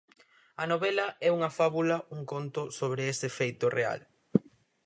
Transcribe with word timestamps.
A 0.63 0.65
novela 0.71 1.07
é 1.27 1.29
unha 1.37 1.51
fábula, 1.57 1.97
un 2.15 2.21
conto, 2.31 2.61
sobre 2.77 3.01
ese 3.13 3.27
feito 3.39 3.65
real. 3.77 3.99